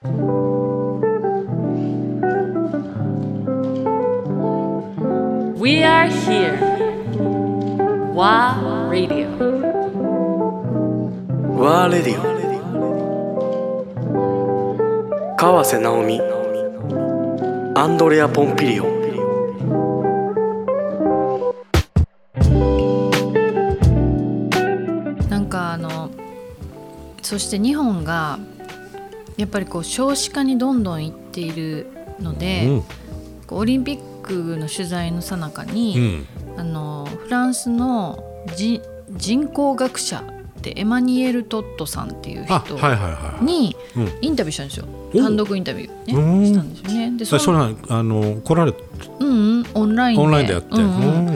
[0.00, 0.10] We
[5.82, 6.54] are here.
[8.14, 9.26] WA Radio.
[11.58, 12.22] ワーレディオ
[15.36, 16.20] 川瀬直美
[17.74, 18.98] アンドレア・ポンピリオン
[25.28, 26.08] なんかあの
[27.20, 28.38] そして日本が
[29.38, 31.86] やっぱりこう少子化にどんどんいっている
[32.20, 32.82] ので、うん。
[33.50, 36.60] オリンピックの取材の最中に、うん。
[36.60, 38.22] あのフランスの
[38.56, 38.82] じ
[39.12, 40.24] 人口学者
[40.60, 42.76] でエマニエル・トットさんっていう人
[43.42, 44.12] にうん。
[44.20, 45.18] インタビューしたんですよ、お。
[45.18, 46.40] 単独インタビュー、うん。
[46.42, 47.16] ね、したんですよね。
[47.16, 48.74] でそれそれはあの来られ
[49.20, 50.22] うんうん、オンラインで。
[50.22, 51.28] オンラインでやって、うんうん。
[51.28, 51.30] う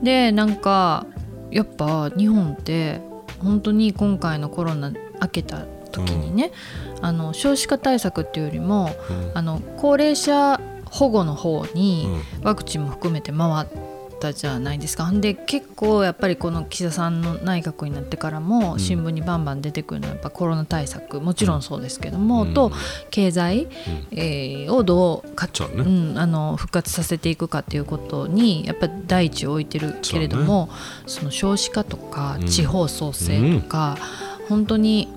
[0.00, 0.04] ん。
[0.04, 1.06] でなんか
[1.50, 3.02] やっぱ日本って
[3.38, 4.90] 本当に今回のコロナ
[5.20, 6.50] 明けた時にね、
[7.04, 8.88] あの少子化対策っていうよりも
[9.34, 10.58] あの高齢者
[10.90, 12.08] 保護の方に
[12.42, 13.68] ワクチンも含めて回っ
[14.20, 15.10] たじゃないですか。
[15.12, 22.54] で結構やっぱりこの岸田さんの内閣になってからも新聞にバンバン出てくるのはやっぱコロナ対策もちろんそうですけども、うん。
[22.54, 22.72] と
[23.10, 23.68] 経済、
[24.12, 30.70] えーをどうかそうん、あの復活させていくかっていうことにやっぱり第一を置いてるけれども
[31.06, 32.46] そ,、の少子化とかうん。
[32.46, 33.98] 地方創生とか、
[34.48, 35.08] 本当に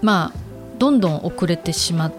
[0.00, 0.43] まあ
[0.84, 2.12] どんどん遅れてしまっ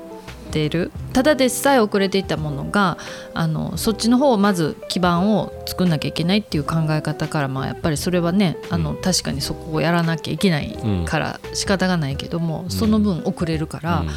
[0.50, 0.92] てる。
[1.14, 2.98] ただでさえ遅れていたものが
[3.36, 14.00] あのそっちの方をまず基盤を作んなきゃいけないっていう考え方からまあやっぱりそれはねあの、確かにそこをやらなきゃいけないから仕方がないけども、その分遅れるから。
[14.00, 14.08] うん。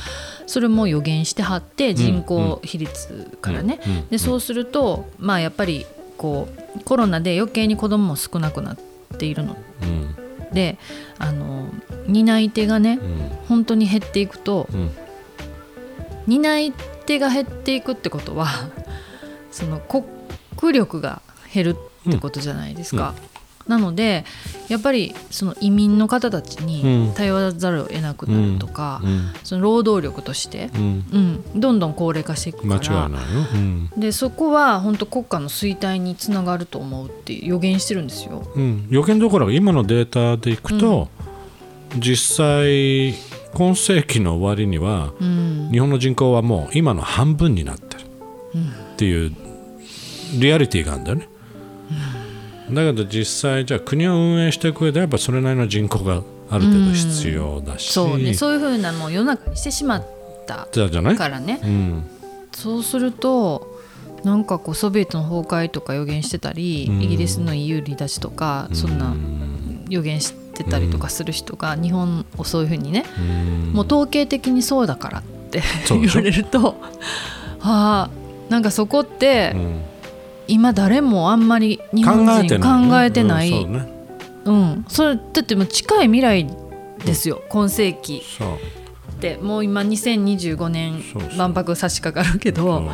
[0.46, 3.92] それも予言してはって人口比率からね、うん。
[3.92, 4.08] うん。
[4.08, 5.84] でそうするとまあやっぱり
[6.16, 8.78] こうコロナで余計に子供も少なくなっ
[9.18, 9.58] ているの。
[9.82, 10.78] うんで
[11.18, 11.70] あの
[12.06, 13.18] 担い手がねうん。
[13.48, 14.90] 本当に減っていくとうん。
[16.26, 16.72] 担い
[17.06, 18.46] 手が減っていくってことは
[19.50, 21.76] その国力が減る
[22.08, 23.14] ってことじゃないですか。
[23.68, 24.24] なので
[24.68, 26.66] やっぱりその移民の方たちうん。
[26.66, 29.30] に頼らざるを得なくなるとか、うん。
[29.44, 31.42] その労働力として、うん。
[31.54, 33.04] うん、どんどん高齢化していく間から。
[33.04, 33.90] 違いないよ、うん。
[33.96, 38.50] でそこは本当国家の衰退につながると思うって予言してるんですよ。
[38.54, 41.08] うん、予見どころか今のデータでいくと、
[41.98, 43.14] 実際
[43.54, 45.68] 今世紀の終わりには、うん。
[45.70, 48.02] 日本の人口はもう今の半分になってる
[48.94, 49.32] っていう
[50.38, 51.28] リアリティがあるんだよね、
[52.70, 58.34] だけど実際じゃあ国を運営していく上でやっぱそれなりの人口がある程度必要だし、そうね。
[58.34, 60.06] そういうふうなのを世の中にしてしまっ
[60.46, 61.60] たじゃあじゃないからね。
[61.62, 62.04] うん。
[62.52, 63.78] そうすると
[64.24, 67.02] なんかこうソビエトの崩壊とか予言してたり、うん。
[67.02, 69.14] イギリスの EU 離脱とか、そんな
[69.88, 73.72] 予言してたりとかする人が日本をそういうふうにね、うん。
[73.74, 76.76] もう統計的にそうだからって言われると
[77.60, 78.10] ああ
[78.50, 79.80] なんかそこって、うん
[80.48, 83.50] 今誰もあんまり日本人考えてない。
[83.50, 83.98] うんそうね。
[84.44, 86.46] うん、それだってもう近い未来
[87.04, 88.22] ですよ、今世紀。
[89.12, 91.02] ってもう今2025年
[91.36, 92.90] 万博差し掛かるけどね。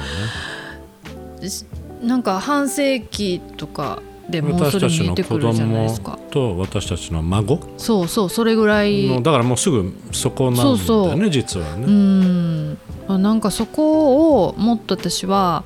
[2.03, 6.19] なんか半世紀とかでもうそれ見えてくるじゃないですか。
[6.31, 7.60] と私たちの孫？
[7.76, 11.10] そうそうそれぐらいのだからもうすぐそこなんだよねそう。
[11.10, 12.78] そう実はね、うん。
[13.06, 15.62] あなんかそこをもっと私は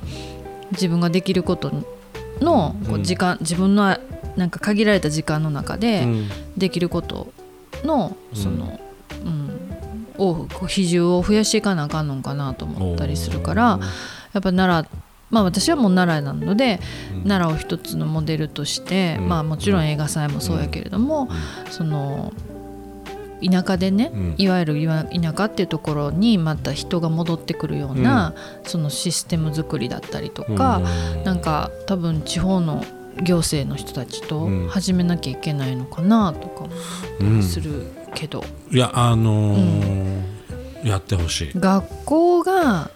[0.71, 1.71] 自分ができること
[2.41, 3.97] のこう時間、自分の
[4.35, 6.29] なんか限られた時間の中でうん。
[6.57, 7.31] できること
[7.83, 8.79] のその、
[9.25, 9.59] うん
[10.17, 13.79] をこう比重を増やしていかなあかんのかなと思ったりするから
[14.33, 14.99] やっぱ奈良
[15.29, 16.79] まあ私はもう奈良なので、
[17.23, 19.29] 奈良を一つのモデルとして、うん。
[19.29, 21.29] まあもちろん映画祭もそうやけれども、
[21.69, 22.33] その
[23.43, 24.35] 田舎でね、うん。
[24.37, 28.33] いわゆる田舎っていうところにまた人が戻ってくるような、
[28.63, 30.81] そのシステム作りだったりとか、
[31.15, 31.23] うん。
[31.23, 32.83] なんか多分地方の
[33.23, 34.67] 行政の人たちとうん。
[34.67, 36.69] 始めなきゃいけないのかなとか思っ
[37.19, 40.39] たりするけど、いやあのー
[40.83, 41.51] やってほしい。
[41.55, 42.89] 学校が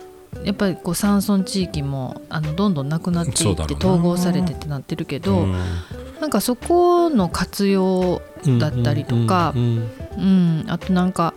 [0.44, 5.56] やっぱりこう山村地域もあのどんどんなくなっていって統合されてってなってるけど、うん。
[6.22, 8.22] なんかそこの活用
[8.60, 9.92] だったりとか、うんうん、
[10.68, 11.33] あとなんか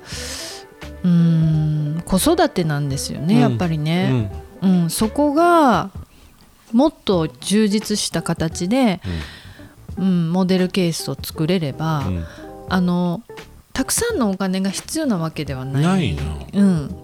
[1.04, 3.40] うん子育てなんですよね、うん。
[3.40, 4.30] やっぱりね、
[4.62, 4.90] うん。
[4.90, 5.90] そこが
[6.72, 9.00] もっと充実した形で、
[9.98, 12.24] うんモデルケースを作れれば、うん。
[12.68, 13.22] あの
[13.72, 16.16] たくさんのお金が必要なわけではない。
[16.16, 16.22] な
[16.52, 16.96] うん、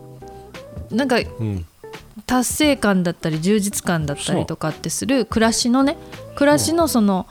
[0.90, 1.66] なんかうん。
[2.26, 5.96] 達成感だったり充実感だったりとかってする暮らしのね
[6.34, 7.26] 暮らしのその、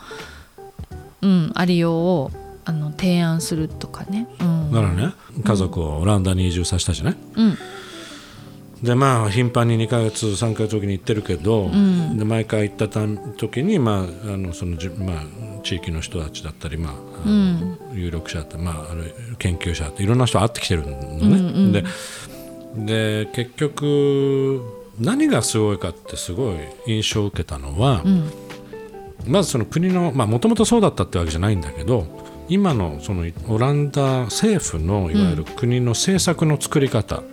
[1.22, 2.32] うん、ありようを
[2.66, 4.28] あの提案するとかね。
[4.40, 5.14] うん、だからね。
[5.44, 7.58] 家族をオランダに移住させたじゃないうん。
[8.84, 11.70] でまあ頻繁に2ヶ月3ヶ月時に行ってるけど、
[12.16, 15.24] で毎回行ったた時に、まあ、あのそのじ、まあ、
[15.64, 16.94] 地域の人たちだったり、まあ
[17.24, 21.84] あの有力者だったり、まあ、ある研究者だったりいろんな人会ってきてるのね。
[21.84, 24.62] でで結局
[25.00, 26.56] 何がすごいかってすごい
[26.88, 28.04] 印象を受けたのは、
[29.28, 32.21] まずその国のもともとそうだったってわけじゃないんだけど
[32.52, 37.24] 今のそのオランダ政府のいわゆる国の政策の作り方、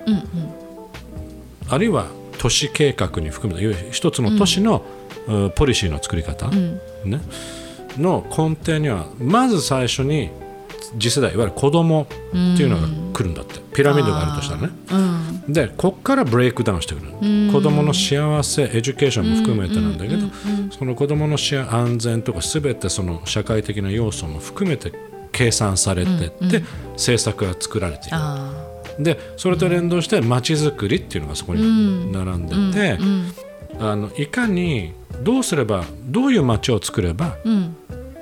[1.69, 2.06] あるいは
[2.38, 4.85] 都市計画に含めた一つの都市の、
[5.26, 5.50] うん。
[5.56, 7.20] ポリシーの作り方、ね、
[7.99, 10.31] の根底にはまず最初に
[10.99, 14.71] 次世代いわゆる子供っていうのが来るんだって、ピラミッドがあるとしたらね。
[15.49, 20.29] でこっからブレイクダウンしてくる、子供の幸せエデュケーションも含めてなんだけど、
[20.71, 24.93] その子供の幸安全とか全てその社会的な要素も含めて
[25.38, 26.64] 計算されてって、
[26.94, 28.17] 政策が作られている。
[28.17, 28.52] あ
[28.99, 32.99] でそれと連動して街づくりっていうのがそこに並んでて、
[33.79, 34.93] あのいかに
[35.23, 37.37] どうすればどういう街を作れば、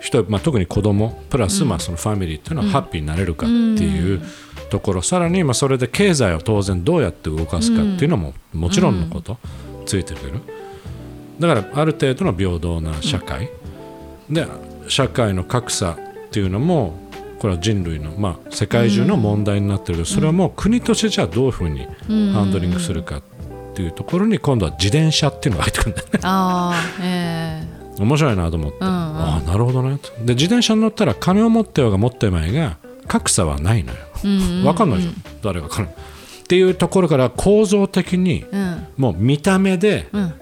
[0.03, 4.21] 人まあ、特に子供プラス、まあ、そのファミリーっていうのはハッピーになれるかっていう
[4.69, 9.39] ところ、さらに、まあ、それで経済を当然どうやって動かすかっていうのも、もちろんのこと、
[9.87, 10.41] ついてくる。
[11.41, 13.49] だからある程度の平等な社会、
[14.29, 14.47] で
[14.89, 15.99] 社会の格差っ
[16.31, 17.06] ていうのも
[17.39, 21.87] これは人類の、まあ、世界中の問題になってるけど、それはもう国としてじゃあどういうふうに
[22.33, 23.23] ハンドリングするかっ
[23.75, 26.21] ていうところに今度は自転車っていうのが入ってくるんだよね。
[26.23, 28.89] あーえ面白いなと思って、んうん。
[28.89, 29.99] ああなるほどね。
[29.99, 35.15] とで自転車に乗ったら金を持ってようが持ってまいが格差はないのよ、分かんないじゃん。
[35.43, 35.87] 誰が金。
[35.87, 35.89] っ
[36.49, 38.87] ていうところから構造的にえうん。
[38.97, 40.33] もう見た目で、うん。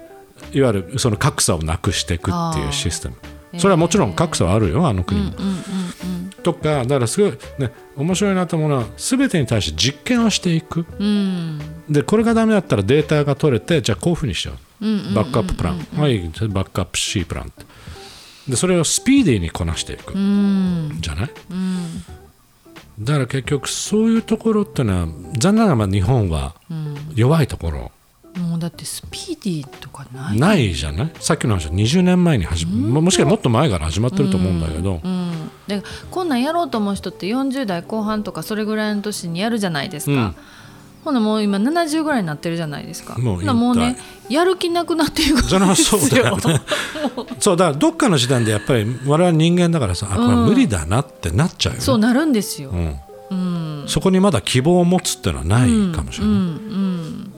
[0.53, 3.15] いわゆるその格差をなくしていくっていうシステム。
[3.53, 3.59] ー。
[3.59, 5.55] それはもちろん格差はあるよあの国も、うんうん
[6.45, 10.85] とかだからすごいね面白いなと思うのは全てに対して実験をしていく。
[10.99, 11.59] うん。
[11.89, 16.19] でこれがダメだったらデータが取れてじゃあこういうふうにしよう,、うんうんバックアッププラン、はい。
[16.49, 17.65] バックアップ C プランって。
[18.47, 20.97] でそれをスピーディーにこなしていく、うん。
[20.99, 21.29] じゃない、
[22.99, 25.07] だから結局そういうところってのは
[25.39, 26.53] 残念ながらまあ日本は
[27.15, 27.91] 弱いところ
[28.35, 30.39] もうだってスピーディーとかない。
[30.39, 31.11] ないじゃない？
[31.19, 40.35] さっきの話は20年前に始ま、もしかしたらもっと前から始まってると思うんだけど、うん、でこんなんやろうと思う人って40代後半とかそれぐらいの年にやるじゃないですか、うん。
[41.05, 43.17] ほなもう今70ぐらいになってるじゃないですか。
[43.17, 43.95] もうほなもうね
[44.29, 46.25] やる気なくなっていくんですそれはそうだよ。
[46.35, 46.61] よね
[47.39, 52.95] そうだからどっかの時点でやっぱり我々人間だからさあこれ無理だなってなっちゃうよね、そうなるんですよ、うん。
[53.29, 53.83] うん。
[53.87, 57.31] そこにまだ希望を持つっていうのはないかもしれない、うんうん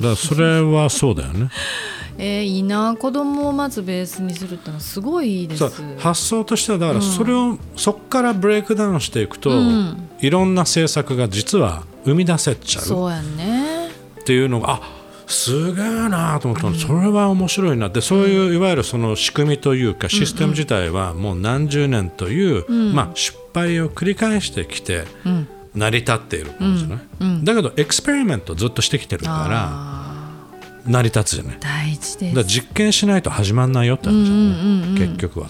[0.00, 1.50] だそれはそうだよね。
[2.18, 5.64] えーいいな子供をまずベースにするってのはすごいいいです
[5.98, 10.10] 発想としてはだからそれを、そこからブレイクダウンしていくと、ん。
[10.20, 12.84] いろんな政策が実は生み出せちゃう。
[12.84, 13.88] そうやんね。
[14.20, 14.80] っていうのがあ
[15.26, 17.88] すげえなと思ったの、それは面白いな。
[17.88, 26.98] ってそういういわゆるその仕組みというかシステム自体はもう何十年という、まあ、失敗を繰り返してきてうん成り立っているものじゃない、
[27.44, 31.56] だけどエクスペリメントをずっとしてきてるかあら成り立つじゃない。
[31.56, 32.34] ー大事です。
[32.36, 35.48] だ実験しないと始まんないよって話じゃない、結局は。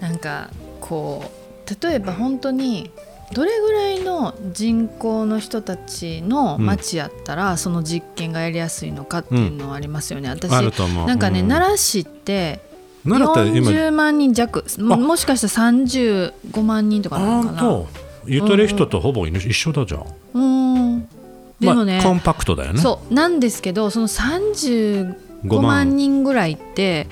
[0.00, 0.50] なんか
[0.80, 1.30] こ
[1.66, 2.90] う例えば本当に
[3.32, 11.06] どれぐらいの人口の人たちの町やったら、その実験がやりやすいのかっていうのはありますよね、私あると思う。
[11.06, 11.48] なんかね、うん。
[11.48, 12.60] 奈良市って
[13.08, 14.66] 奈良って今40万人弱。
[14.78, 17.62] ももしかしたら35万人とかなのかな？
[18.26, 20.40] ゆとり人とほぼ一緒だじゃん、う
[20.98, 21.08] ん。
[21.60, 22.80] でもね、まあ、コンパクトだよね。
[22.80, 27.06] そうなんですけどその35万人ぐらいって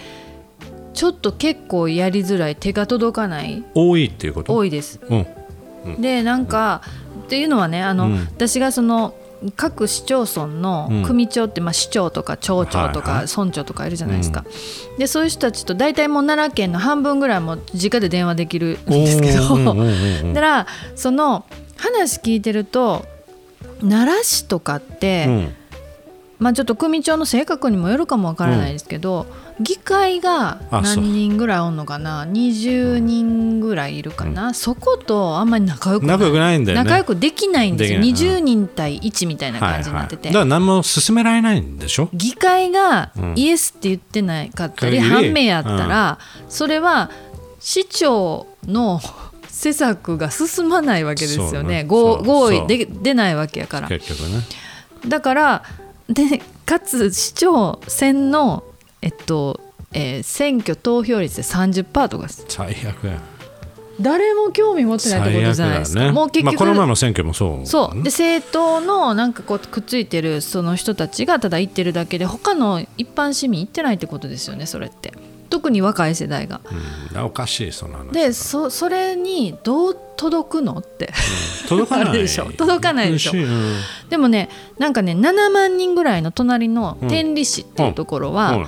[0.95, 3.65] ちょっと結構やりづらい手が届かない。
[3.75, 4.55] 多いっていうこと？
[4.55, 5.01] 多いです。
[5.09, 6.01] うん。
[6.01, 6.83] でなんか、
[7.25, 8.19] っていうのはねあの、うん。
[8.19, 9.15] 私がその
[9.57, 11.03] 各市町村のうん。
[11.03, 14.45] 組長って、まあ、市長とか町長とか村長とかいるじゃないですか、
[14.99, 19.75] でそういう人たちと大体もう奈良県の半分ぐらいも直で電話できるんですけど、
[20.35, 23.07] だからその話聞いてると
[23.81, 25.55] 奈良市とかって、うん
[26.41, 29.27] まあ、ちょっと組長の性格にもよるかもわからないですけど、
[29.61, 36.17] 議会が何人ぐらいおんのかな？20人ぐらいいるかな、そことあんまり仲良くない。
[36.17, 36.85] 仲良くないんだよね。
[36.85, 38.01] 仲良くできないんですよ。
[38.01, 38.39] できない。
[38.39, 42.09] 20人対1みたいな感じになってて、はいはい、だから何も進められないんでしょ？
[42.15, 43.35] 議会がうん。
[43.37, 46.19] イエスって言ってないかったり、限り反面やったら、
[46.49, 47.11] それは
[47.61, 48.99] 市長の
[49.47, 51.83] 施策が進まないわけですよね。
[51.83, 51.85] ね。
[51.85, 53.89] 合意で出ないわけやから。
[53.89, 54.41] 結局ね。
[55.07, 55.63] だから
[56.11, 58.65] でかつ市長選の、
[59.01, 59.61] えっと
[59.93, 62.27] えー選挙投票率で30%とか。
[62.27, 63.21] です最悪や。
[64.01, 66.13] 誰も興味持ってないってことじゃないですか、ね。
[66.13, 67.67] もう結局、まあ、この前の選挙もそう。
[67.67, 68.03] そう。
[68.03, 75.13] で政党のなんかこうくっついてるその人たちがただ行ってるだけで他の一般市民行ってないってことですよねそれって
[75.51, 76.61] 特に若い世代が。
[77.15, 81.13] うん、おかしいその話でそそれにどう届くのって。
[81.69, 82.19] 届かない。
[82.19, 82.51] でしょ。
[82.53, 83.33] 届かないでしょ。
[83.33, 83.77] うん。
[84.09, 88.67] でもねなんかね7万人ぐらいの隣の天理市っていうところは、うん。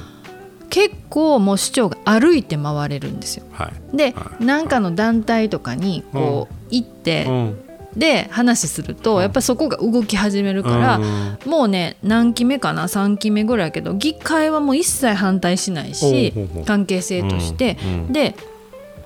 [0.70, 3.44] 結構もう市長が歩いて回れるんですよ。
[3.52, 3.96] はい。
[3.96, 4.44] ではい。
[4.44, 7.64] なんかの団体とかにこう行って、うん
[7.96, 11.50] で話するとやっぱりそこが動き始めるから、うん。
[11.50, 16.32] もうね何期目かな？3期目ぐらいやけど議会はもう一切反対しないし
[16.66, 17.76] 関係性として、
[18.10, 18.34] で、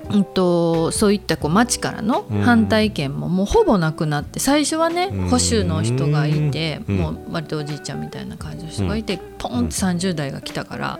[0.09, 2.41] うん、とそういったこう町からのうん。
[2.41, 5.29] 反対意見ももうほぼなくなって最初はねうん。
[5.29, 6.97] 保守の人がいて、うん。
[6.97, 10.99] もう割とおじいちゃんみたいな感じの人がいて、ポンって30代が来たから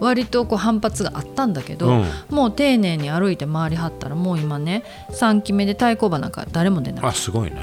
[0.00, 2.06] 割とこう反発があったんだけど、うん。
[2.30, 7.62] もう丁寧に歩いて回りはったらもう今ね3期目で太鼓判なんか誰も出なかっあすごいね。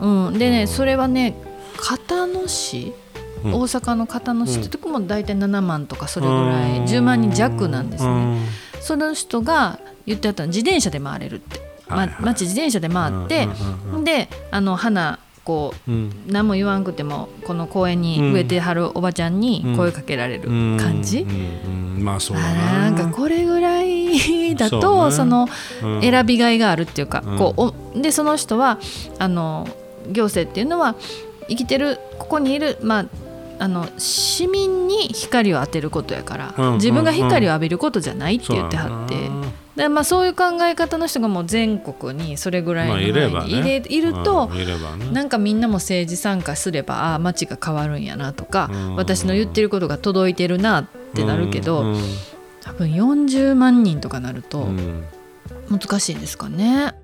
[0.00, 0.68] た、うん、でね、うん。
[0.68, 1.34] それはね
[1.76, 2.92] 片野市
[3.44, 3.52] うん。
[3.52, 6.84] 大阪の片野市ってとこも大体7万とかそれぐらいうん。
[6.84, 8.10] 10万人弱なんですね。
[8.10, 8.46] うん。
[8.80, 12.16] その人が言ってあったの自転車で回れるって、まはいはい。
[12.22, 13.48] 街自転車で回って、
[13.92, 16.24] うんであの花こううん。
[16.26, 20.48] 何も言わんくてもこの公園に植えてはるおばちゃんに声かけられる
[20.78, 22.04] 感じ、うんうんうん。
[22.04, 25.12] まあそうだあななんかこれぐらいだとそうね。
[25.12, 25.48] その
[25.82, 26.00] うん。
[26.02, 27.38] 選びがいがあるっていうか、うん。
[27.38, 28.78] こうおでその人は
[29.18, 29.68] あの
[30.10, 30.96] 行政っていうのは
[31.48, 33.06] 生きてるここにいる、まあ、
[33.60, 39.14] あの市民に光を当てることやから、うん自分が光を浴びることじゃないって言ってはって。
[39.76, 43.50] でまあ、そういう考え方の人がもう全国にそれぐらいのまあいればね。
[43.50, 45.10] いれいると、うんね。
[45.12, 48.96] なんかみんなも政治参加すればああ街が変わるんやなとか、うん。
[48.96, 52.00] 私の言ってることが届いてるなってなるけど、うん
[52.62, 55.04] 多分40万人とかなるとうん。
[55.70, 56.94] 難しいんですかね。